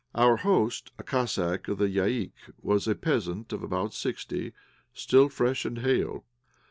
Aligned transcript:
Our 0.15 0.37
host, 0.37 0.91
a 0.97 1.03
Cossack 1.03 1.67
of 1.67 1.77
the 1.77 1.85
Yaïk, 1.87 2.31
was 2.59 2.87
a 2.87 2.95
peasant 2.95 3.53
of 3.53 3.61
about 3.61 3.93
sixty, 3.93 4.51
still 4.95 5.29
fresh 5.29 5.63
and 5.63 5.77
hale. 5.77 6.25